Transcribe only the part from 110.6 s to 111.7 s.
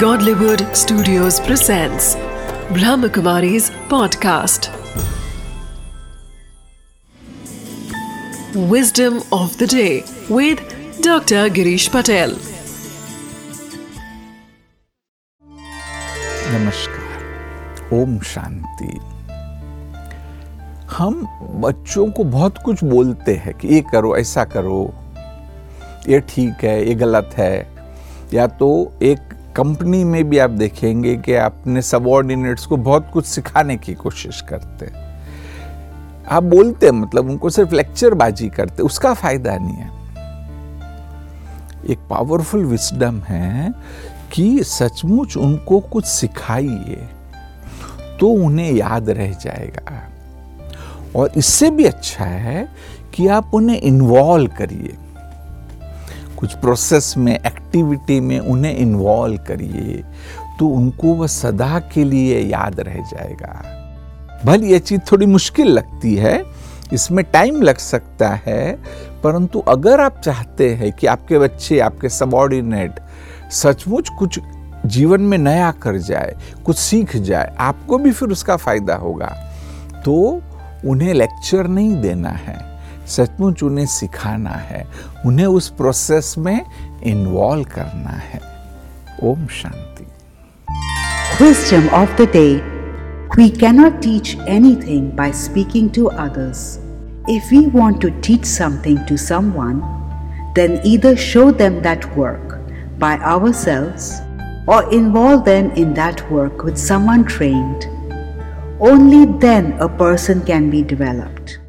be developed